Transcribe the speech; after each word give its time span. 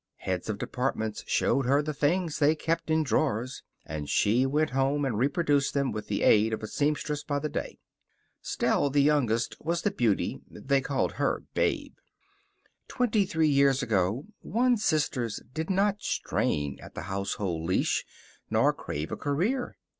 Heads 0.17 0.49
of 0.49 0.57
departments 0.57 1.23
showed 1.27 1.67
her 1.67 1.83
the 1.83 1.93
things 1.93 2.39
they 2.39 2.55
kept 2.55 2.89
in 2.89 3.03
drawers, 3.03 3.61
and 3.85 4.09
she 4.09 4.47
went 4.47 4.71
home 4.71 5.05
and 5.05 5.15
reproduced 5.15 5.75
them 5.75 5.91
with 5.91 6.07
the 6.07 6.23
aid 6.23 6.53
of 6.53 6.63
a 6.63 6.67
seamstress 6.67 7.23
by 7.23 7.37
the 7.37 7.49
day. 7.49 7.77
Stell, 8.41 8.89
the 8.89 9.03
youngest, 9.03 9.55
was 9.59 9.83
the 9.83 9.91
beauty. 9.91 10.41
They 10.49 10.81
called 10.81 11.11
her 11.21 11.43
Babe. 11.53 11.93
Twenty 12.87 13.27
three 13.27 13.49
years 13.49 13.83
ago 13.83 14.25
one's 14.41 14.83
sisters 14.83 15.39
did 15.53 15.69
not 15.69 16.01
strain 16.01 16.79
at 16.81 16.95
the 16.95 17.01
household 17.01 17.67
leash, 17.69 18.03
nor 18.49 18.73
crave 18.73 19.11
a 19.11 19.15
career. 19.17 19.77